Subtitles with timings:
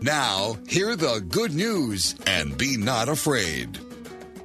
[0.00, 3.80] Now, hear the good news and be not afraid.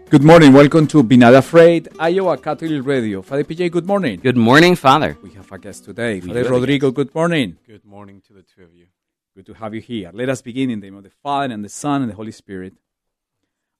[0.09, 0.51] Good morning.
[0.51, 3.21] Welcome to Be Not Afraid, Iowa Catholic Radio.
[3.21, 4.19] Father PJ, good morning.
[4.19, 5.15] Good morning, Father.
[5.21, 6.15] We have a guest today.
[6.15, 7.57] We Father do have Rodrigo, good morning.
[7.67, 8.87] Good morning to the two of you.
[9.35, 10.09] Good to have you here.
[10.11, 12.31] Let us begin in the name of the Father, and the Son, and the Holy
[12.31, 12.73] Spirit.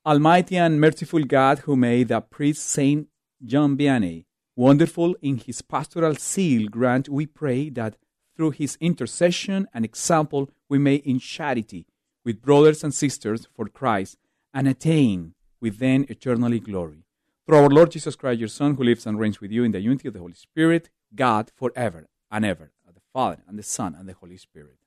[0.06, 3.08] Almighty and merciful God, who made the priest Saint
[3.44, 7.96] John Vianney wonderful in his pastoral zeal, grant, we pray, that
[8.36, 11.86] through his intercession and example we may in charity
[12.26, 14.18] with brothers and sisters for Christ
[14.54, 17.04] and attain with them eternally glory.
[17.46, 19.82] Through our Lord Jesus Christ, your Son, who lives and reigns with you in the
[19.82, 22.72] unity of the Holy Spirit, God forever and ever.
[22.94, 24.78] The Father and the Son and the Holy Spirit.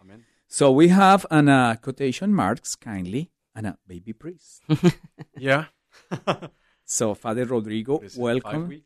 [0.00, 0.24] Amen.
[0.46, 4.62] So we have an uh, quotation marks kindly and a baby priest.
[5.38, 5.64] Yeah.
[6.84, 8.68] so Father Rodrigo, This is Five welcome.
[8.68, 8.84] weeks.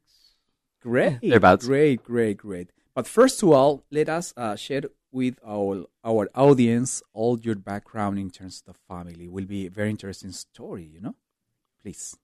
[0.83, 1.67] Great, Thereabouts.
[1.67, 2.71] great, great, great.
[2.95, 8.19] But first of all, let us uh, share with our our audience all your background
[8.19, 9.29] in terms of the family.
[9.29, 11.15] Will be a very interesting story, you know.
[11.81, 12.17] Please.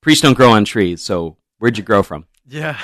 [0.00, 2.26] Priests don't grow on trees, so where'd you grow from?
[2.46, 2.78] Yeah.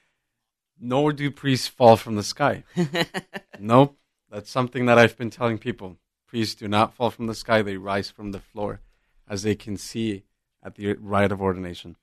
[0.80, 2.64] Nor do priests fall from the sky.
[3.58, 3.96] nope.
[4.30, 5.96] That's something that I've been telling people.
[6.26, 8.80] Priests do not fall from the sky, they rise from the floor,
[9.28, 10.24] as they can see
[10.62, 11.96] at the rite of ordination.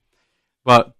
[0.64, 0.96] But,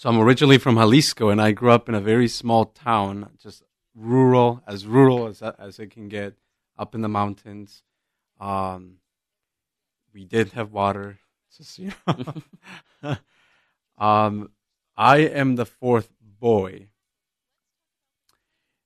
[0.00, 3.62] so I'm originally from Jalisco, and I grew up in a very small town, just
[3.94, 6.36] rural, as rural as, as it can get,
[6.78, 7.82] up in the mountains.
[8.40, 9.00] Um,
[10.14, 11.18] we did have water.
[11.54, 11.92] Just, you
[13.02, 13.16] know.
[13.98, 14.52] um,
[14.96, 16.86] I am the fourth boy.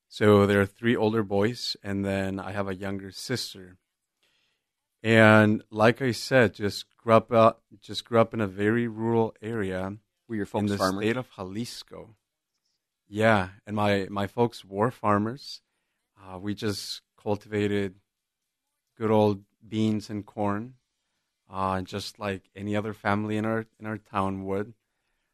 [0.08, 3.76] So there are three older boys, and then I have a younger sister.
[5.00, 9.32] And like I said, just grew up, uh, just grew up in a very rural
[9.40, 11.04] area Were your in folks the farmers?
[11.04, 12.14] state of Jalisco.
[13.08, 15.60] Yeah, and my my folks were farmers.
[16.18, 17.94] Uh, we just cultivated
[18.96, 20.74] good old beans and corn,
[21.52, 24.72] uh, just like any other family in our in our town would.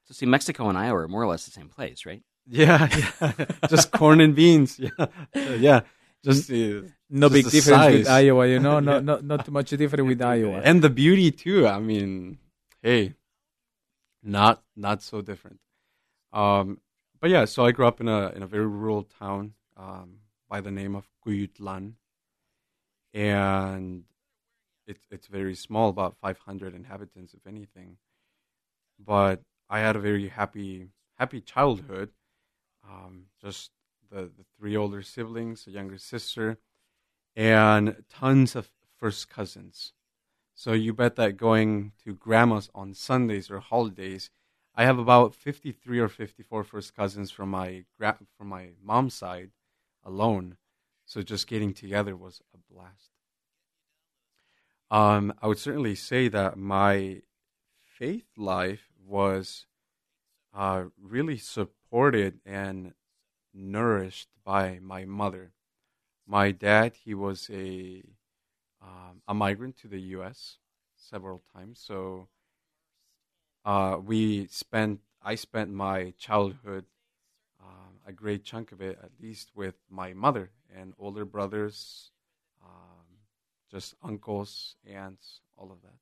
[0.05, 2.23] so see, Mexico and Iowa are more or less the same place, right?
[2.47, 2.89] Yeah,
[3.21, 3.33] yeah.
[3.69, 4.81] just corn and beans.
[4.81, 5.81] Yeah, yeah.
[6.25, 8.09] Just uh, No Just big the difference with.
[8.09, 8.81] Iowa, you know.
[8.81, 9.01] No, Yeah.
[9.01, 10.61] not not too much different with Iowa.
[10.65, 11.67] and the beauty too.
[11.69, 12.39] I mean,
[12.83, 13.15] hey,
[14.23, 15.61] not not so different.
[16.33, 16.81] Um,
[17.21, 20.61] but yeah, so I grew up in a in a very rural town um, by
[20.61, 21.95] the name of Cuyutlan,
[23.13, 24.05] and
[24.87, 27.97] it's it's very small, about 500 inhabitants, if anything.
[28.99, 30.89] But I had a very happy
[31.19, 32.11] happy childhood.
[32.89, 33.71] Um, just
[34.11, 36.59] the the three older siblings, a younger sister,
[37.37, 39.93] and tons of first cousins.
[40.61, 44.29] So you bet that going to grandma's on Sundays or holidays,
[44.75, 49.53] I have about 53 or 54 first cousins from my gra- from my mom's side
[50.05, 50.59] alone.
[51.07, 53.09] So just getting together was a blast.
[54.91, 57.23] Um, I would certainly say that my
[57.83, 59.65] faith life was
[60.53, 62.93] uh, really supported and
[63.55, 65.53] nourished by my mother.
[66.27, 68.03] My dad, he was a
[68.83, 70.57] um, a migrant to the U.S.
[70.97, 72.29] several times, so
[73.65, 75.01] uh, we spent.
[75.23, 76.87] I spent my childhood,
[77.63, 82.11] um, a great chunk of it, at least, with my mother and older brothers,
[82.65, 83.19] um,
[83.71, 85.99] just uncles, aunts, all of that.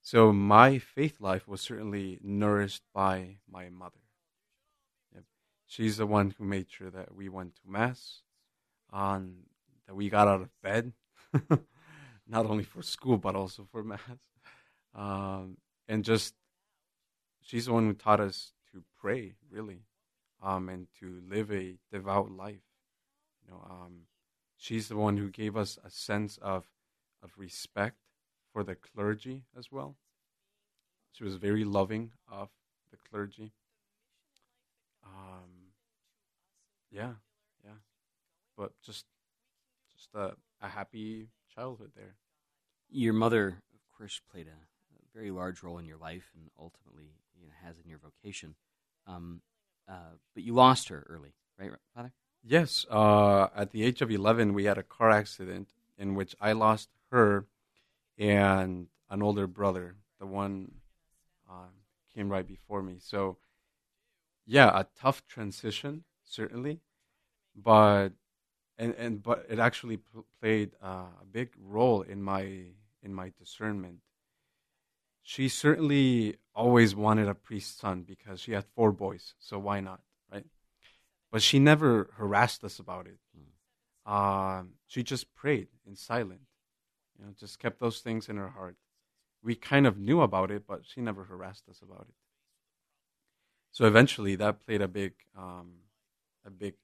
[0.00, 4.00] So my faith life was certainly nourished by my mother.
[5.72, 8.20] She's the one who made sure that we went to mass,
[8.92, 9.36] um,
[9.86, 10.92] that we got out of bed,
[12.28, 14.00] not only for school but also for mass,
[14.94, 15.56] um,
[15.88, 16.34] and just
[17.40, 19.82] she's the one who taught us to pray, really,
[20.42, 22.62] um, and to live a devout life.
[23.44, 24.06] You know, um,
[24.56, 26.66] she's the one who gave us a sense of
[27.22, 27.98] of respect
[28.52, 29.96] for the clergy as well.
[31.12, 32.50] She was very loving of
[32.90, 33.52] the clergy.
[35.04, 35.72] Um,
[36.90, 37.14] yeah,
[37.64, 37.78] yeah,
[38.56, 39.06] but just
[39.94, 42.14] just a, a happy childhood there.
[42.88, 47.10] Your mother, of course, played a, a very large role in your life, and ultimately,
[47.38, 48.54] you know, has in your vocation.
[49.06, 49.42] Um,
[49.88, 52.12] uh, but you lost her early, right, Father?
[52.44, 56.52] Yes, uh, at the age of 11, we had a car accident in which I
[56.52, 57.46] lost her
[58.18, 59.96] and an older brother.
[60.18, 60.72] The one
[61.50, 61.70] um,
[62.14, 62.96] came right before me.
[62.98, 63.36] So,
[64.46, 66.80] yeah, a tough transition, certainly,
[67.54, 68.10] but
[68.78, 69.98] and and but it actually
[70.40, 72.42] played uh, a big role in my
[73.02, 74.00] in my discernment.
[75.22, 80.00] She certainly always wanted a priest's son because she had four boys, so why not,
[80.30, 80.46] right?
[81.32, 83.18] But she never harassed us about it.
[84.06, 86.48] um, she just prayed in silence.
[87.18, 88.76] You know, just kept those things in her heart.
[89.42, 92.14] We kind of knew about it, but she never harassed us about it.
[93.70, 95.72] So eventually, that played a big, um,
[96.44, 96.74] a big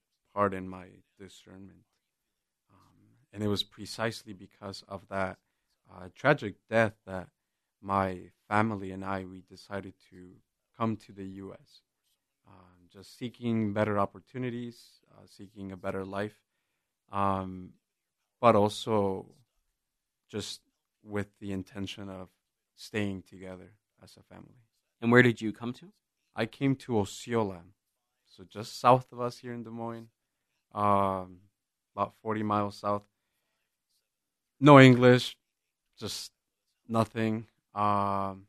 [0.46, 0.86] in my
[1.18, 1.84] discernment,
[2.70, 2.94] um,
[3.32, 5.38] and it was precisely because of that
[5.90, 7.28] uh, tragic death that
[7.80, 10.32] my family and I we decided to
[10.76, 11.82] come to the U.S.
[12.46, 16.40] Um, just seeking better opportunities, uh, seeking a better life,
[17.12, 17.70] um,
[18.40, 19.26] but also
[20.28, 20.60] just
[21.02, 22.28] with the intention of
[22.76, 24.62] staying together as a family.
[25.00, 25.92] And where did you come to?
[26.34, 27.62] I came to Osceola,
[28.26, 30.08] so just south of us here in Des Moines,
[30.74, 31.38] um,
[31.94, 33.02] about 40 miles south.
[34.60, 35.36] No English,
[35.98, 36.32] just
[36.88, 37.46] nothing.
[37.74, 38.46] Um,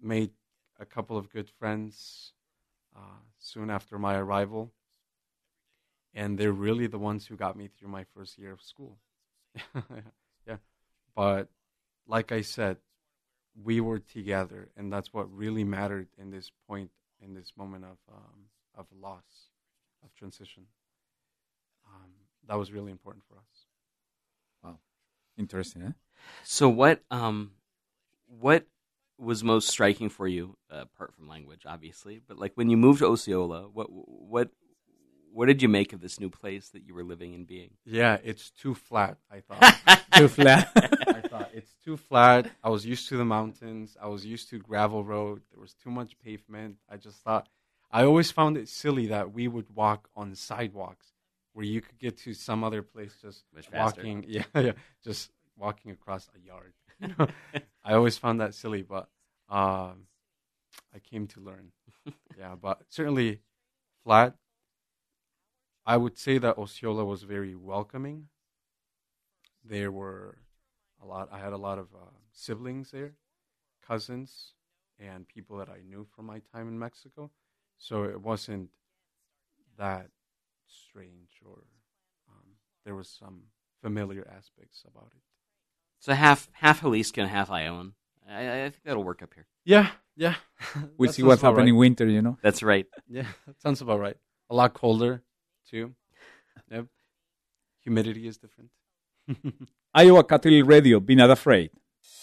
[0.00, 0.30] made
[0.78, 2.32] a couple of good friends
[2.94, 4.70] uh, soon after my arrival,
[6.12, 8.98] and they're really the ones who got me through my first year of school.
[10.46, 10.56] yeah,
[11.16, 11.48] but
[12.06, 12.76] like I said,
[13.62, 16.90] we were together, and that's what really mattered in this point,
[17.22, 19.50] in this moment of um, of loss,
[20.02, 20.64] of transition.
[21.94, 22.10] Um,
[22.48, 23.66] that was really important for us.
[24.62, 24.78] Wow,
[25.38, 25.82] interesting.
[25.82, 25.92] Eh?
[26.42, 27.52] So what um
[28.26, 28.66] what
[29.16, 32.98] was most striking for you, uh, apart from language, obviously, but like when you moved
[32.98, 34.50] to Osceola, what what
[35.32, 37.70] what did you make of this new place that you were living and being?
[37.84, 39.18] Yeah, it's too flat.
[39.30, 40.70] I thought Too flat.
[40.76, 42.48] I thought it's too flat.
[42.62, 43.96] I was used to the mountains.
[44.00, 45.42] I was used to gravel road.
[45.50, 46.76] There was too much pavement.
[46.88, 47.48] I just thought
[47.90, 51.13] I always found it silly that we would walk on sidewalks
[51.54, 54.00] where you could get to some other place just Much faster.
[54.02, 54.24] walking.
[54.28, 54.72] Yeah, yeah,
[55.02, 56.74] just walking across a yard.
[57.00, 57.26] You know?
[57.84, 59.08] I always found that silly, but
[59.48, 60.06] um,
[60.94, 61.72] I came to learn.
[62.38, 63.40] yeah, but certainly
[64.04, 64.34] flat.
[65.86, 68.28] I would say that Osceola was very welcoming.
[69.64, 70.38] There were
[71.02, 71.28] a lot.
[71.32, 73.14] I had a lot of uh, siblings there,
[73.86, 74.54] cousins,
[74.98, 77.30] and people that I knew from my time in Mexico.
[77.76, 78.70] So it wasn't
[79.76, 80.08] that
[80.88, 81.64] strange, or
[82.28, 83.44] um, there was some
[83.82, 85.22] familiar aspects about it.
[86.00, 87.94] So half half Jalisco and half Iowan.
[88.28, 89.46] I, I think that'll work up here.
[89.64, 90.34] Yeah, yeah.
[90.98, 91.80] we'll see sounds what's about happening in right.
[91.80, 92.38] winter, you know.
[92.42, 92.86] That's right.
[93.08, 94.16] Yeah, that sounds about right.
[94.50, 95.22] A lot colder
[95.68, 95.94] too.
[96.70, 96.86] Yep.
[97.80, 98.70] Humidity is different.
[99.94, 101.70] Iowa Catholic Radio, be not afraid.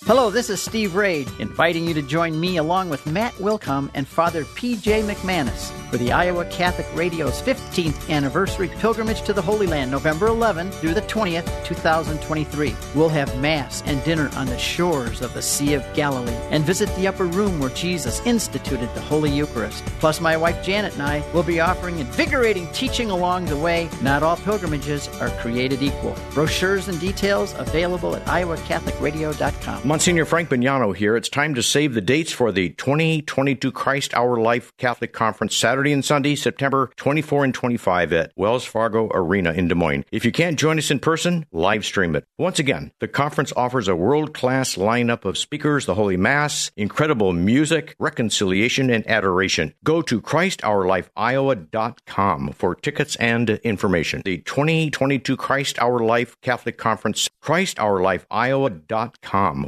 [0.06, 4.06] Hello, this is Steve Ray, inviting you to join me along with Matt Wilcom and
[4.06, 5.04] Father P.J.
[5.04, 10.69] McManus for the Iowa Catholic Radio's 15th anniversary pilgrimage to the Holy Land, November 11
[10.72, 12.75] through the 20th, 2023.
[12.94, 16.94] We'll have Mass and dinner on the shores of the Sea of Galilee and visit
[16.95, 19.86] the upper room where Jesus instituted the Holy Eucharist.
[20.01, 23.88] Plus, my wife Janet and I will be offering invigorating teaching along the way.
[24.01, 26.18] Not all pilgrimages are created equal.
[26.33, 29.70] Brochures and details available at iowacatholicradio.com.
[29.83, 31.15] Monsignor Frank Bognanno here.
[31.15, 35.91] It's time to save the dates for the 2022 Christ Our Life Catholic Conference Saturday
[35.91, 40.06] and Sunday, September 24 and 25 at Wells Fargo Arena in Des Moines.
[40.12, 42.25] If you can't join us in person, live stream it.
[42.38, 47.33] Once again, the conference offers a world class lineup of speakers, the Holy Mass, incredible
[47.33, 49.73] music, reconciliation, and adoration.
[49.83, 54.21] Go to ChristOurLifeIowa.com for tickets and information.
[54.25, 59.60] The 2022 Christ Our Life Catholic Conference, ChristOurLifeIowa.com.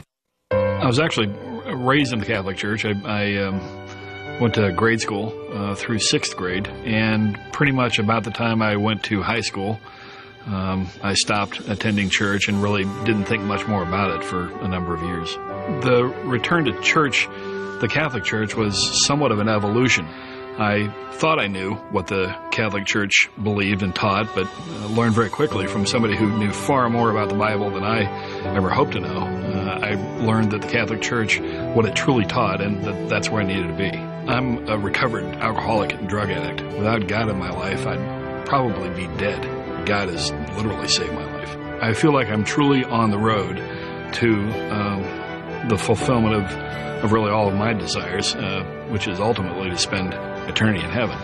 [0.84, 1.28] I was actually
[1.74, 2.84] raised in the Catholic Church.
[2.84, 3.62] I, I um,
[4.42, 8.76] went to grade school uh, through sixth grade, and pretty much about the time I
[8.76, 9.80] went to high school,
[10.46, 14.68] um, I stopped attending church and really didn't think much more about it for a
[14.68, 15.34] number of years.
[15.86, 17.28] The return to church,
[17.80, 20.06] the Catholic Church, was somewhat of an evolution.
[20.58, 25.30] I thought I knew what the Catholic Church believed and taught, but uh, learned very
[25.30, 28.04] quickly from somebody who knew far more about the Bible than I
[28.56, 29.18] ever hoped to know.
[29.18, 29.94] Uh, I
[30.24, 33.68] learned that the Catholic Church, what it truly taught, and that that's where I needed
[33.68, 33.90] to be.
[33.90, 36.62] I'm a recovered alcoholic and drug addict.
[36.78, 39.42] Without God in my life, I'd probably be dead.
[39.88, 41.58] God has literally saved my life.
[41.82, 44.34] I feel like I'm truly on the road to
[44.72, 46.44] um, the fulfillment of,
[47.04, 50.14] of really all of my desires, uh, which is ultimately to spend
[50.48, 51.18] eternity in heaven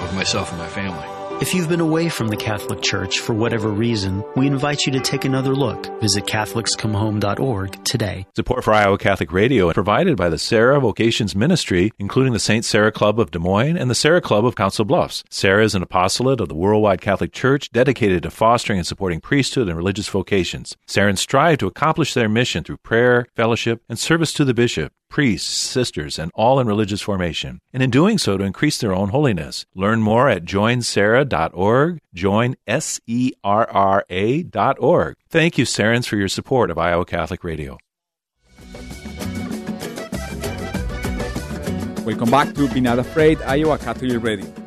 [0.00, 1.12] with myself and my family.
[1.42, 5.00] If you've been away from the Catholic Church for whatever reason, we invite you to
[5.00, 5.86] take another look.
[6.00, 8.26] Visit CatholicsComeHome.org today.
[8.36, 12.64] Support for Iowa Catholic Radio is provided by the Serra Vocations Ministry, including the St.
[12.64, 15.24] Serra Club of Des Moines and the Serra Club of Council Bluffs.
[15.30, 19.66] Serra is an apostolate of the Worldwide Catholic Church dedicated to fostering and supporting priesthood
[19.66, 20.76] and religious vocations.
[20.86, 24.92] Serras strive to accomplish their mission through prayer, fellowship, and service to the bishop.
[25.12, 29.10] Priests, sisters, and all in religious formation, and in doing so to increase their own
[29.10, 29.66] holiness.
[29.74, 35.16] Learn more at joinserra.org, join S-E-R-R-A dot org.
[35.28, 37.76] Thank you, Serrans, for your support of Iowa Catholic Radio.
[42.06, 44.61] Welcome back to Be Not Afraid, Iowa Catholic Radio.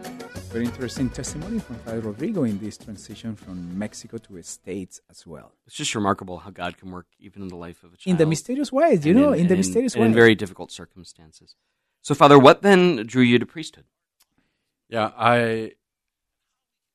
[0.56, 5.28] Very interesting testimony from Father Rodrigo in this transition from Mexico to the States as
[5.28, 5.52] well.
[5.68, 8.14] It's just remarkable how God can work even in the life of a child.
[8.14, 10.12] In the mysterious ways, you And know, in, in, the mysterious and ways.
[10.12, 11.56] in very difficult circumstances.
[12.02, 13.84] So, Father, what then drew you to priesthood?
[14.88, 15.74] Yeah, I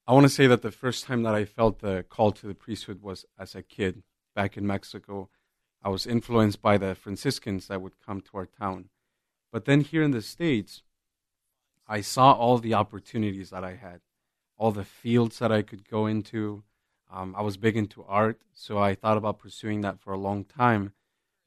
[0.07, 2.55] I want to say that the first time that I felt the call to the
[2.55, 4.03] priesthood was as a kid
[4.35, 5.29] back in Mexico.
[5.83, 8.89] I was influenced by the Franciscans that would come to our town.
[9.53, 10.83] But then here in the States,
[11.91, 14.01] I saw all the opportunities that I had,
[14.57, 16.63] all the fields that I could go into.
[17.13, 20.45] Um, I was big into art, so I thought about pursuing that for a long
[20.45, 20.93] time.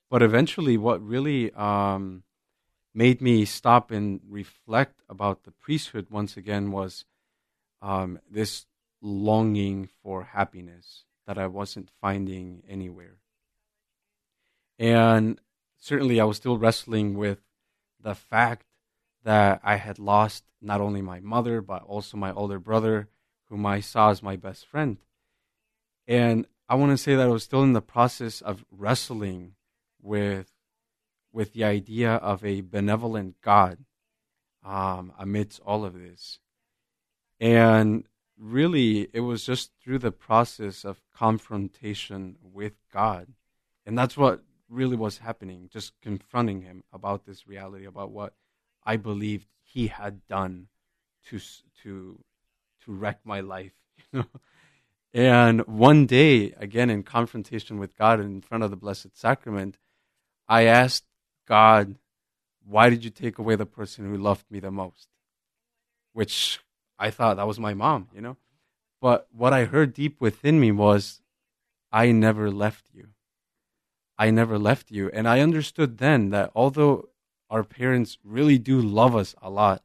[0.09, 2.23] But eventually, what really um,
[2.93, 7.05] made me stop and reflect about the priesthood once again was
[7.81, 8.65] um, this
[9.01, 13.15] longing for happiness that I wasn't finding anywhere.
[14.77, 15.39] And
[15.77, 17.39] certainly, I was still wrestling with
[17.97, 18.65] the fact
[19.23, 23.09] that I had lost not only my mother, but also my older brother,
[23.49, 24.97] whom I saw as my best friend.
[26.07, 29.55] And I want to say that I was still in the process of wrestling
[30.01, 30.51] with,
[31.31, 33.79] with the idea of a benevolent God
[34.63, 36.39] um, amidst all of this.
[37.39, 38.05] And
[38.37, 43.27] really, it was just through the process of confrontation with God.
[43.85, 48.33] And that's what really was happening, just confronting him about this reality, about what
[48.85, 50.67] I believed he had done
[51.27, 51.39] to
[51.83, 52.19] to
[52.85, 53.73] to wreck my life,
[54.11, 54.25] you know.
[55.13, 59.77] And one day, again in confrontation with God in front of the Blessed Sacrament,
[60.47, 61.05] I asked
[61.47, 61.95] God,
[62.65, 65.07] "Why did you take away the person who loved me the most?"
[66.13, 66.59] Which
[66.99, 68.37] I thought that was my mom, you know.
[69.01, 71.21] But what I heard deep within me was,
[71.91, 73.09] "I never left you."
[74.17, 75.09] I never left you.
[75.11, 77.09] And I understood then that although
[77.53, 79.83] our parents really do love us a lot,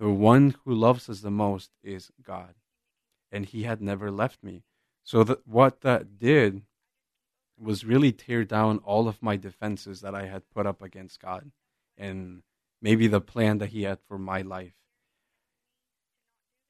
[0.00, 2.54] the one who loves us the most is God.
[3.30, 4.64] And He had never left me.
[5.04, 6.62] So that what that did
[7.56, 11.52] was really tear down all of my defenses that I had put up against God
[11.96, 12.42] and
[12.82, 14.74] maybe the plan that He had for my life.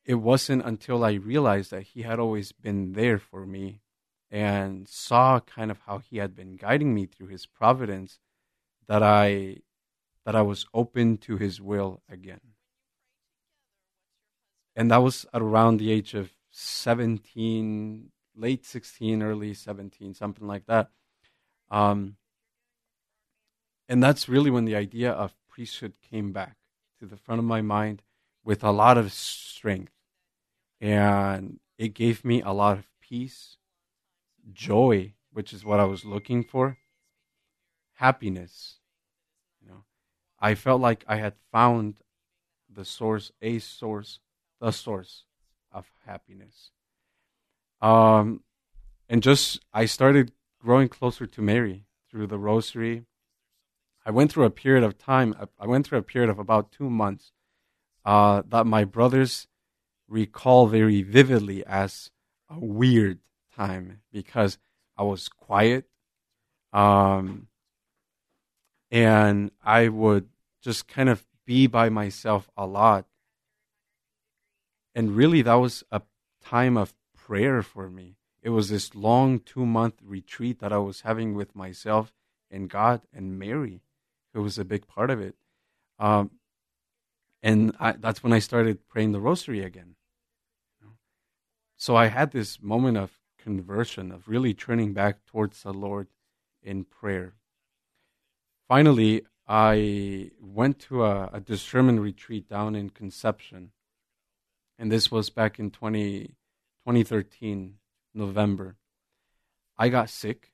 [0.05, 3.81] It wasn't until I realized that He had always been there for me
[4.31, 8.21] and saw kind of how he had been guiding me through his providence
[8.87, 9.57] that I
[10.25, 12.41] that I was open to his will again.
[14.77, 20.91] And that was around the age of 17, late 16, early 17, something like that.
[21.71, 22.17] Um,
[23.89, 26.57] and that's really when the idea of priesthood came back
[26.99, 28.03] to the front of my mind
[28.45, 29.93] with a lot of strength.
[30.81, 33.57] And it gave me a lot of peace
[34.53, 36.79] joy, which is what I was looking for,
[37.95, 38.80] happiness.
[40.41, 42.01] I felt like I had found
[42.73, 44.21] the source, a source,
[44.61, 45.25] the source
[45.73, 46.71] of happiness.
[47.81, 48.43] Um,
[49.09, 53.05] and just I started growing closer to Mary through the Rosary.
[54.05, 55.35] I went through a period of time.
[55.59, 57.33] I went through a period of about two months
[58.05, 59.47] uh, that my brothers
[60.09, 62.11] recall very vividly as
[62.49, 63.19] a weird
[63.55, 64.59] time because
[64.97, 65.87] I was quiet.
[66.73, 67.49] Um,
[68.91, 70.29] and I would
[70.61, 73.07] just kind of be by myself a lot.
[74.95, 76.03] And really, that was a
[76.43, 78.17] time of prayer for me.
[78.43, 82.13] It was this long two month retreat that I was having with myself
[82.51, 83.83] and God and Mary,
[84.33, 85.37] who was a big part of it.
[85.99, 86.31] Um,
[87.43, 89.97] and I, that's when I started praying the rosary again.
[91.77, 96.09] So I had this moment of conversion, of really turning back towards the Lord
[96.63, 97.35] in prayer.
[98.71, 103.73] Finally, I went to a, a discernment retreat down in Conception.
[104.79, 106.37] And this was back in 20,
[106.87, 107.75] 2013,
[108.15, 108.77] November.
[109.77, 110.53] I got sick.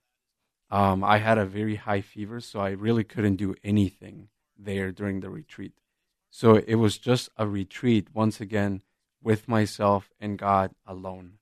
[0.71, 5.21] Um, I had a very high fever, so I really couldn't do anything there during
[5.21, 5.75] the retreat.
[6.31, 8.81] So it was just a retreat, once again,
[9.23, 11.35] with myself and God alone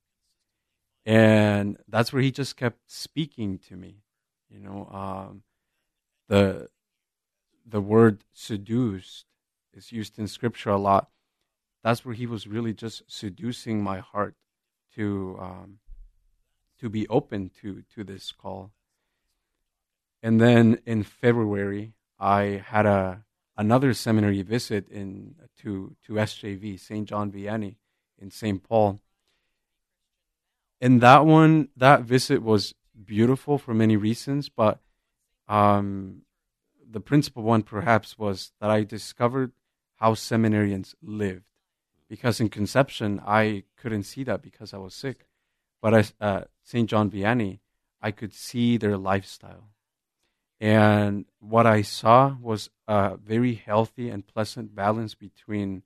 [1.06, 3.96] and that's where he just kept speaking to me
[4.48, 5.42] you know um,
[6.28, 6.68] the
[7.66, 9.26] the word seduced
[9.72, 11.10] is used in scripture a lot
[11.82, 14.34] that's where he was really just seducing my heart
[14.94, 15.78] to um,
[16.80, 18.70] to be open to to this call
[20.22, 23.24] and then in february I had a
[23.56, 27.08] another seminary visit in to to SJV St.
[27.08, 27.76] John Vianney
[28.18, 28.62] in St.
[28.62, 29.00] Paul.
[30.80, 34.80] And that one, that visit was beautiful for many reasons, but
[35.48, 36.22] um,
[36.88, 39.52] the principal one perhaps was that I discovered
[39.96, 41.44] how seminarians lived.
[42.08, 45.26] Because in conception, I couldn't see that because I was sick.
[45.80, 46.88] But at uh, St.
[46.88, 47.60] John Vianney,
[48.00, 49.70] I could see their lifestyle.
[50.60, 55.82] And what I saw was a very healthy and pleasant balance between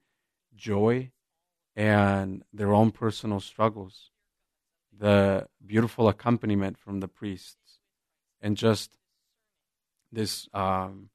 [0.54, 1.12] joy
[1.74, 4.10] and their own personal struggles,
[4.96, 7.78] the beautiful accompaniment from the priests,
[8.40, 8.97] and just
[10.12, 11.10] this, um,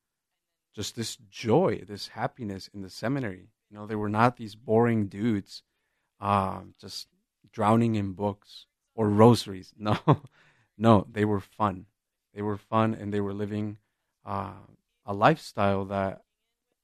[0.76, 3.50] just this joy, this happiness in the seminary.
[3.70, 5.64] You know, they were not these boring dudes,
[6.20, 7.08] um, just
[7.52, 9.74] drowning in books or rosaries.
[9.80, 9.98] No,
[10.78, 11.86] no, they were fun.
[12.34, 13.78] They were fun, and they were living
[14.26, 14.54] uh,
[15.06, 16.22] a lifestyle that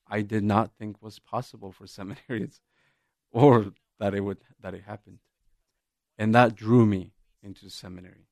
[0.07, 2.59] I did not think was possible for seminarians,
[3.31, 5.19] or that it would that it happened,
[6.17, 7.11] and that drew me
[7.41, 8.27] into seminary,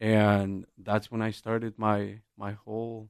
[0.00, 3.08] and that's when I started my my whole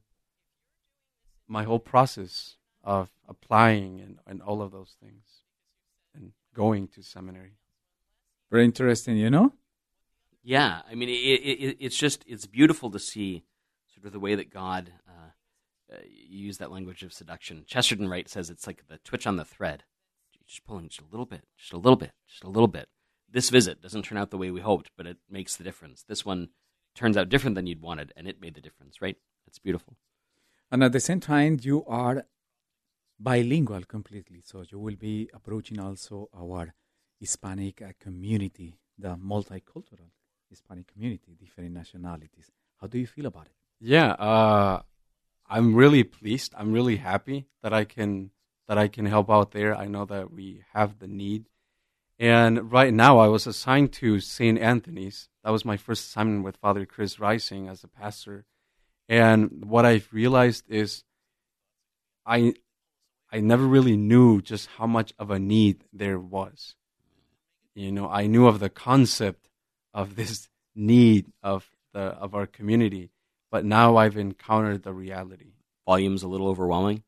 [1.47, 5.23] my whole process of applying and, and all of those things,
[6.13, 7.57] and going to seminary.
[8.51, 9.53] Very interesting, you know.
[10.43, 13.43] Yeah, I mean, it, it, it's just it's beautiful to see
[13.93, 17.63] sort of the way that God uh, uh, used that language of seduction.
[17.65, 19.83] Chesterton Wright says it's like the twitch on the thread,
[20.47, 22.87] just pulling just a little bit, just a little bit, just a little bit.
[23.29, 26.03] This visit doesn't turn out the way we hoped, but it makes the difference.
[26.03, 26.49] This one
[26.95, 29.01] turns out different than you'd wanted, and it made the difference.
[29.01, 29.17] Right?
[29.45, 29.95] That's beautiful.
[30.71, 32.25] And at the same time, you are
[33.19, 36.73] bilingual completely, so you will be approaching also our
[37.19, 40.09] Hispanic uh, community, the multicultural
[40.49, 42.51] Hispanic community, different nationalities.
[42.81, 43.53] How do you feel about it?
[43.79, 44.81] Yeah, uh,
[45.47, 46.53] I'm really pleased.
[46.57, 48.31] I'm really happy that I can
[48.67, 49.75] that I can help out there.
[49.75, 51.45] I know that we have the need,
[52.19, 54.57] and right now I was assigned to St.
[54.59, 55.29] Anthony's.
[55.43, 58.45] That was my first assignment with Father Chris Rising as a pastor,
[59.07, 61.03] and what I've realized is,
[62.25, 62.53] I
[63.31, 66.75] I never really knew just how much of a need there was.
[67.73, 69.49] You know, I knew of the concept
[69.93, 73.11] of this need of the of our community,
[73.51, 75.53] but now I've encountered the reality.
[75.85, 77.03] Volume's a little overwhelming.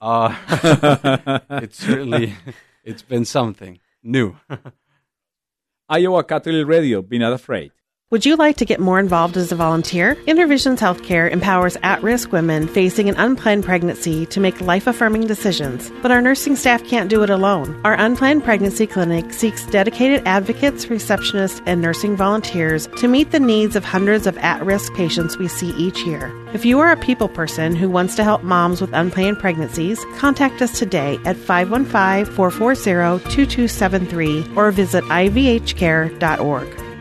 [0.00, 0.36] Uh,
[1.50, 2.34] it's certainly
[2.84, 4.36] it's been something new.
[5.88, 7.72] Iowa Catholic Radio, be not afraid.
[8.12, 10.16] Would you like to get more involved as a volunteer?
[10.26, 15.90] InnerVisions Healthcare empowers at risk women facing an unplanned pregnancy to make life affirming decisions,
[16.02, 17.80] but our nursing staff can't do it alone.
[17.86, 23.76] Our unplanned pregnancy clinic seeks dedicated advocates, receptionists, and nursing volunteers to meet the needs
[23.76, 26.30] of hundreds of at risk patients we see each year.
[26.52, 30.60] If you are a people person who wants to help moms with unplanned pregnancies, contact
[30.60, 36.91] us today at 515 440 2273 or visit ivhcare.org.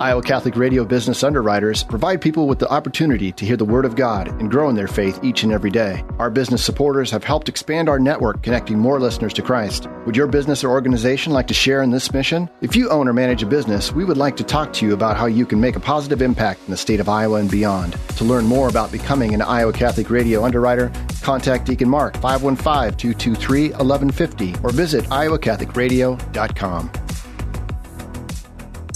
[0.00, 3.96] Iowa Catholic Radio Business Underwriters provide people with the opportunity to hear the Word of
[3.96, 6.02] God and grow in their faith each and every day.
[6.18, 9.88] Our business supporters have helped expand our network, connecting more listeners to Christ.
[10.06, 12.48] Would your business or organization like to share in this mission?
[12.62, 15.18] If you own or manage a business, we would like to talk to you about
[15.18, 17.94] how you can make a positive impact in the state of Iowa and beyond.
[18.16, 23.72] To learn more about becoming an Iowa Catholic Radio underwriter, contact Deacon Mark 515 223
[23.72, 26.90] 1150 or visit iowacatholicradio.com.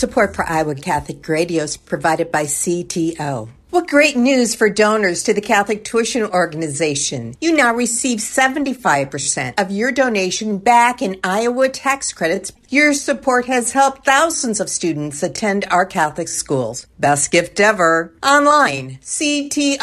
[0.04, 3.48] Support for Iowa Catholic Radio is provided by CTO.
[3.70, 7.34] What great news for donors to the Catholic Tuition Organization.
[7.40, 12.52] You now receive 75% of your donation back in Iowa tax credits.
[12.68, 16.86] Your support has helped thousands of students attend our Catholic schools.
[16.98, 18.12] Best gift ever.
[18.22, 19.78] Online, ctoiowa.org.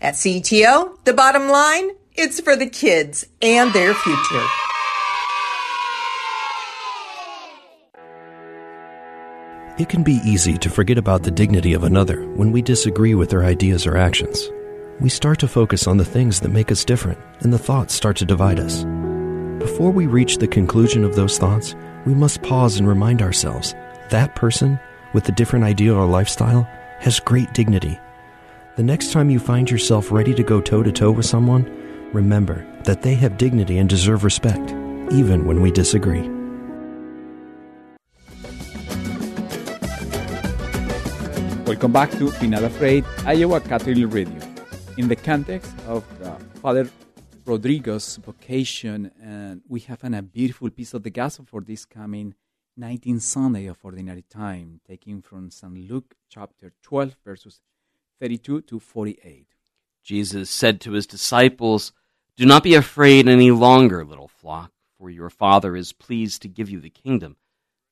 [0.00, 4.46] At CTO, the bottom line, it's for the kids and their future.
[9.78, 13.30] It can be easy to forget about the dignity of another when we disagree with
[13.30, 14.50] their ideas or actions.
[14.98, 18.16] We start to focus on the things that make us different, and the thoughts start
[18.16, 18.82] to divide us.
[19.60, 23.76] Before we reach the conclusion of those thoughts, we must pause and remind ourselves
[24.10, 24.80] that person
[25.14, 26.64] with a different idea or lifestyle
[26.98, 28.00] has great dignity.
[28.74, 31.64] The next time you find yourself ready to go toe to toe with someone,
[32.12, 34.72] remember that they have dignity and deserve respect,
[35.12, 36.37] even when we disagree.
[41.68, 44.40] Welcome back to Not Afraid, Iowa Catholic Radio.
[44.96, 46.88] In the context of uh, Father
[47.44, 52.34] Rodrigo's vocation, and we have an, a beautiful piece of the gospel for this coming
[52.80, 55.90] 19th Sunday of Ordinary Time, taken from St.
[55.90, 57.60] Luke chapter 12, verses
[58.18, 59.48] 32 to 48.
[60.02, 61.92] Jesus said to his disciples,
[62.38, 66.70] Do not be afraid any longer, little flock, for your Father is pleased to give
[66.70, 67.36] you the kingdom.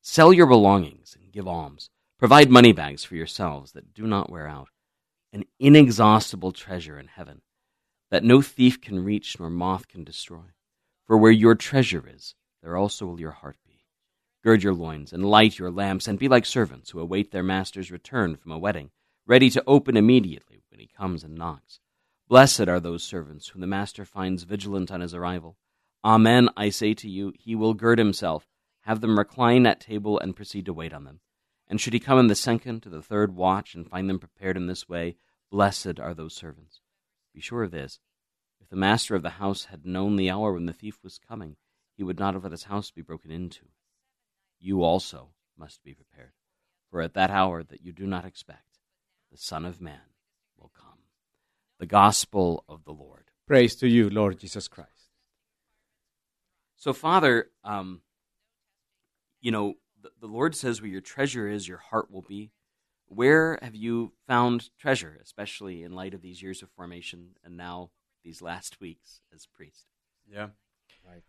[0.00, 1.90] Sell your belongings and give alms.
[2.18, 4.68] Provide money bags for yourselves that do not wear out,
[5.34, 7.42] an inexhaustible treasure in heaven,
[8.10, 10.44] that no thief can reach nor moth can destroy.
[11.04, 13.84] For where your treasure is, there also will your heart be.
[14.42, 17.90] Gird your loins and light your lamps, and be like servants who await their master's
[17.90, 18.92] return from a wedding,
[19.26, 21.80] ready to open immediately when he comes and knocks.
[22.28, 25.58] Blessed are those servants whom the master finds vigilant on his arrival.
[26.02, 28.46] Amen, I say to you, he will gird himself,
[28.82, 31.20] have them recline at table, and proceed to wait on them.
[31.68, 34.56] And should he come in the second to the third watch and find them prepared
[34.56, 35.16] in this way,
[35.50, 36.80] blessed are those servants.
[37.34, 38.00] Be sure of this
[38.60, 41.56] if the master of the house had known the hour when the thief was coming,
[41.96, 43.66] he would not have let his house be broken into.
[44.58, 46.32] You also must be prepared,
[46.90, 48.78] for at that hour that you do not expect,
[49.30, 50.00] the Son of Man
[50.58, 50.98] will come.
[51.78, 53.30] The Gospel of the Lord.
[53.46, 54.90] Praise to you, Lord Jesus Christ.
[56.76, 58.00] So, Father, um,
[59.40, 59.74] you know,
[60.06, 62.50] the, the Lord says where your treasure is, your heart will be.
[63.08, 67.90] Where have you found treasure, especially in light of these years of formation and now
[68.24, 69.86] these last weeks as priest?
[70.28, 70.48] Yeah.
[71.06, 71.22] Right.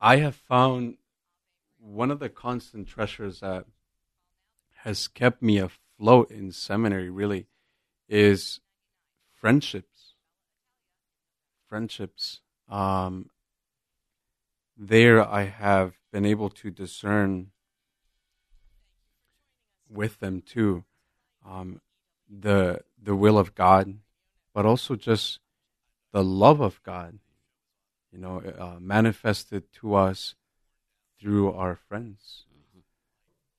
[0.00, 0.98] I have found
[1.78, 3.66] one of the constant treasures that
[4.84, 7.46] has kept me afloat in seminary really
[8.08, 8.60] is
[9.34, 10.14] friendships.
[11.68, 12.40] Friendships.
[12.68, 13.30] Um,
[14.76, 17.50] there I have been able to discern
[19.88, 20.84] with them too
[21.46, 21.80] um,
[22.28, 23.98] the the will of God,
[24.52, 25.38] but also just
[26.12, 27.18] the love of God,
[28.10, 30.34] you know, uh, manifested to us
[31.20, 32.44] through our friends.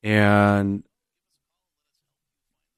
[0.04, 0.84] And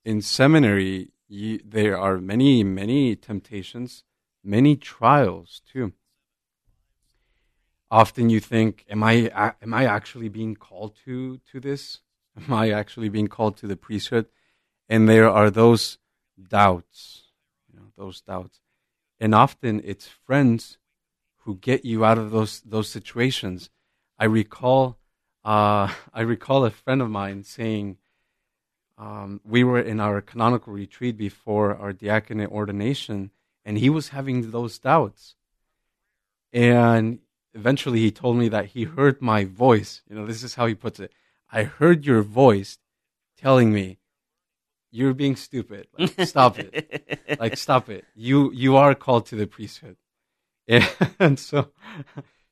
[0.06, 4.04] in seminary, you, there are many, many temptations,
[4.44, 5.94] many trials too.
[7.92, 12.02] Often you think, "Am I am I actually being called to to this?
[12.48, 14.28] Am I actually being called to the priesthood?"
[14.88, 15.98] And there are those
[16.42, 17.24] doubts,
[17.72, 18.60] you know, those doubts,
[19.20, 20.78] and often it's friends
[21.44, 23.70] who get you out of those those situations.
[24.18, 24.98] I recall,
[25.44, 27.98] uh, I recall a friend of mine saying,
[29.00, 33.32] um, we were in our canonical retreat before our diaconate ordination,
[33.64, 35.36] and he was having those doubts.
[36.52, 37.20] And
[37.54, 40.02] eventually he told me that he heard my voice.
[40.10, 41.14] You know, this is how he puts it.
[41.52, 42.78] I heard your voice
[43.38, 44.00] telling me,
[44.92, 45.88] you're being stupid.
[45.98, 47.20] Like, stop it.
[47.40, 48.06] Like, stop it.
[48.16, 49.98] You, you are called to the priesthood.
[51.20, 51.70] And so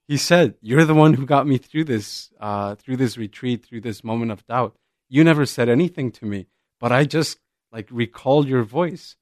[0.08, 3.82] he said, you're the one who got me through this, uh, through this retreat, through
[3.82, 4.76] this moment of doubt.
[5.10, 6.48] You never said anything to me,
[6.80, 7.40] but I just
[7.72, 9.16] like recalled your voice,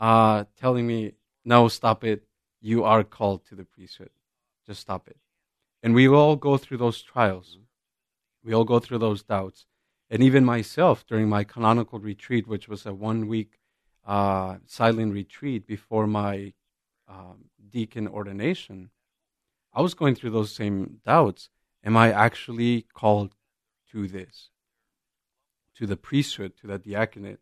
[0.00, 1.12] uh, telling me,
[1.44, 2.24] no, stop it.
[2.60, 4.10] You are called to the priesthood.
[4.66, 5.16] Just stop it.
[5.82, 7.58] And we all go through those trials.
[8.44, 9.66] We all go through those doubts.
[10.10, 13.58] And even myself, during my canonical retreat, which was a one week
[14.06, 16.52] uh, silent retreat before my
[17.08, 18.90] um, deacon ordination,
[19.72, 21.48] I was going through those same doubts.
[21.82, 23.34] Am I actually called
[23.92, 24.50] to this?
[25.76, 27.40] To the priesthood, to the diaconate?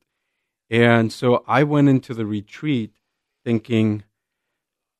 [0.71, 2.95] And so I went into the retreat
[3.45, 4.05] thinking,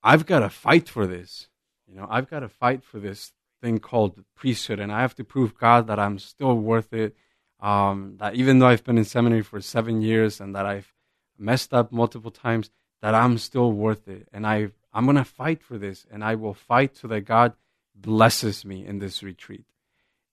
[0.03, 1.49] I've got to fight for this.
[1.87, 5.25] You know, I've got to fight for this thing called priesthood, and I have to
[5.25, 7.17] prove God that I'm still worth it.
[7.61, 10.93] Um, that even though I've been in seminary for seven years and that I've
[11.39, 12.71] messed up multiple times,
[13.01, 16.55] that I'm still worth it, and I I'm gonna fight for this, and I will
[16.55, 17.55] fight so that God
[17.95, 19.65] blesses me in this retreat.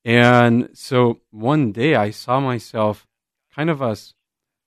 [0.03, 3.07] And so one day I saw myself
[3.53, 4.13] kind of as,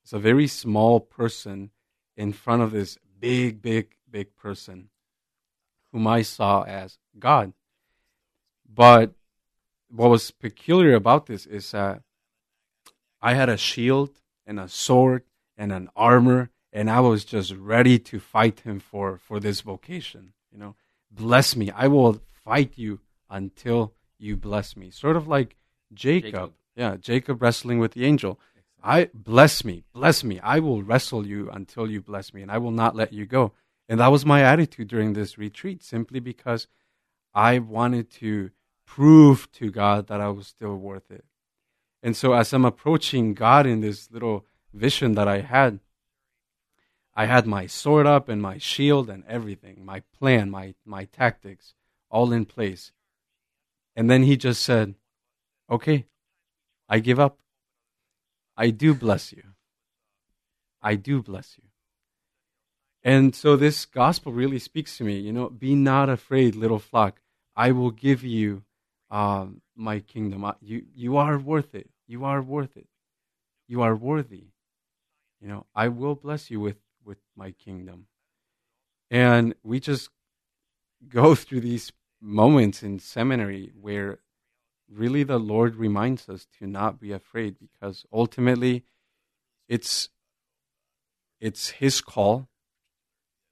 [0.04, 1.70] as a very small person
[2.16, 4.88] in front of this big, big, big person
[5.90, 7.52] whom I saw as God.
[8.74, 9.12] But
[9.90, 12.02] what was peculiar about this is that
[13.20, 15.24] I had a shield and a sword
[15.56, 20.32] and an armor, and I was just ready to fight him for, for this vocation.
[20.50, 20.76] You know,
[21.10, 21.70] bless me.
[21.70, 24.90] I will fight you until you bless me.
[24.90, 25.56] Sort of like
[25.92, 26.32] Jacob.
[26.32, 26.52] Jacob.
[26.74, 28.40] Yeah, Jacob wrestling with the angel.
[28.82, 30.40] I bless me, bless me.
[30.40, 33.52] I will wrestle you until you bless me, and I will not let you go.
[33.88, 36.66] And that was my attitude during this retreat, simply because
[37.34, 38.50] I wanted to
[38.94, 41.24] prove to God that I was still worth it.
[42.02, 45.80] And so, as I'm approaching God in this little vision that I had,
[47.14, 51.72] I had my sword up and my shield and everything, my plan, my, my tactics,
[52.10, 52.92] all in place.
[53.96, 54.94] And then he just said,
[55.70, 56.04] Okay,
[56.86, 57.38] I give up.
[58.58, 59.42] I do bless you.
[60.82, 61.64] I do bless you.
[63.02, 65.18] And so this gospel really speaks to me.
[65.18, 67.22] You know, be not afraid, little flock.
[67.56, 68.64] I will give you
[69.12, 70.50] um, my kingdom.
[70.60, 71.90] You, you are worth it.
[72.08, 72.88] You are worth it.
[73.68, 74.46] You are worthy.
[75.40, 78.06] You know, I will bless you with, with my kingdom.
[79.10, 80.08] And we just
[81.08, 84.20] go through these moments in seminary where
[84.90, 88.84] really the Lord reminds us to not be afraid because ultimately
[89.68, 90.08] it's
[91.40, 92.48] it's his call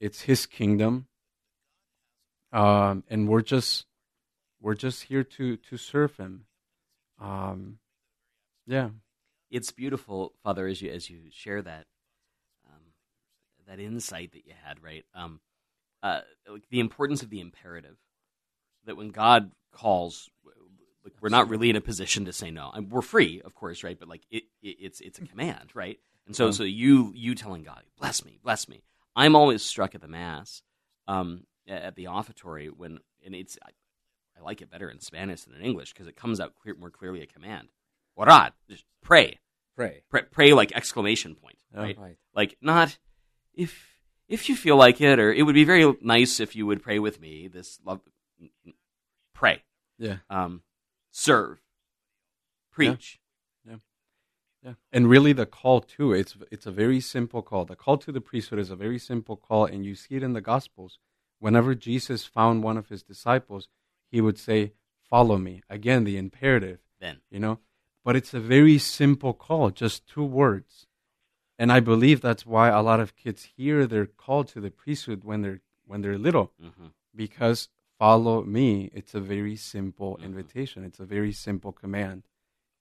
[0.01, 1.07] it's his kingdom
[2.53, 3.87] um, and we're just
[4.61, 6.45] we're just here to to serve him
[7.21, 7.79] um,
[8.67, 8.91] yeah
[9.51, 11.87] it's beautiful father as you as you share that
[12.67, 12.83] um,
[13.67, 15.41] that insight that you had right um,
[16.03, 16.21] uh,
[16.71, 17.97] the importance of the imperative
[18.85, 20.31] that when god calls
[21.05, 22.73] like we're not really in a position to say no.
[22.91, 23.99] we're free, of course, right?
[23.99, 25.99] But like it, it it's it's a command, right?
[26.27, 28.83] And so so you you telling God, bless me, bless me.
[29.17, 30.63] I'm always struck at the mass,
[31.09, 33.59] um, at the offertory when and it's
[34.41, 36.91] I, like it better in Spanish than in English because it comes out clear, more
[36.91, 37.69] clearly a command.
[38.19, 39.39] Orad, just pray,
[39.77, 41.99] pray, pray, pray like exclamation point, right?
[41.99, 42.17] right?
[42.35, 42.99] Like not
[43.55, 43.87] if
[44.29, 46.99] if you feel like it, or it would be very nice if you would pray
[46.99, 47.49] with me.
[47.49, 48.01] This love,
[49.35, 49.63] pray,
[49.99, 50.17] yeah.
[50.29, 50.63] Um,
[51.11, 51.61] serve,
[52.71, 53.21] preach.
[53.67, 53.73] Yeah.
[53.73, 53.79] yeah.
[54.65, 54.75] yeah.
[54.93, 57.65] And really the call too, it's it's a very simple call.
[57.65, 60.33] The call to the priesthood is a very simple call and you see it in
[60.33, 60.99] the gospels.
[61.39, 63.69] Whenever Jesus found one of his disciples,
[64.11, 64.73] he would say,
[65.09, 66.81] "Follow me." Again, the imperative.
[67.01, 67.21] Then.
[67.31, 67.61] You know,
[68.05, 70.87] but it's a very simple call, just two words.
[71.59, 75.25] And I believe that's why a lot of kids hear their call to the priesthood
[75.25, 76.53] when they're when they're little.
[76.63, 76.87] Mm-hmm.
[77.15, 77.69] Because
[77.99, 80.25] follow me, it's a very simple mm-hmm.
[80.25, 80.85] invitation.
[80.85, 82.23] It's a very simple command.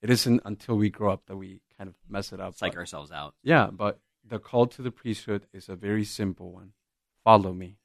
[0.00, 2.54] It isn't until we grow up that we kind of mess it up.
[2.56, 3.34] Psych ourselves out.
[3.42, 6.72] Yeah, but the call to the priesthood is a very simple one.
[7.22, 7.76] Follow me.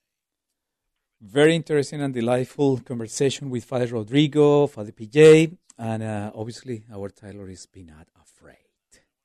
[1.21, 7.47] Very interesting and delightful conversation with Father Rodrigo, Father PJ, and uh, obviously our title
[7.49, 8.57] is Be Not Afraid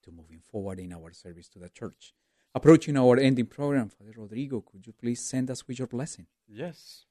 [0.03, 2.15] to moving forward in our service to the church.
[2.55, 6.27] Approaching our ending program, Father Rodrigo, could you please send us with your blessing?
[6.49, 7.07] Yes.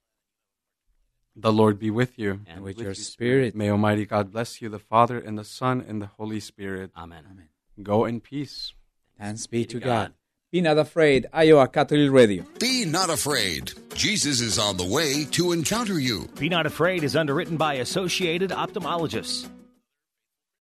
[1.36, 2.42] The Lord be with you.
[2.48, 3.56] And with, with your spirit.
[3.56, 6.92] May Almighty God bless you, the Father, and the Son, and the Holy Spirit.
[6.98, 7.24] Amen.
[7.30, 7.50] Amen.
[7.82, 8.74] Go in peace.
[9.18, 9.86] Thanks be to God.
[9.86, 10.14] God.
[10.52, 11.28] Be not afraid.
[11.32, 12.44] Iowa Catholic Radio.
[12.60, 13.72] Be not afraid.
[13.94, 16.28] Jesus is on the way to encounter you.
[16.40, 19.48] Be not afraid is underwritten by Associated Ophthalmologists.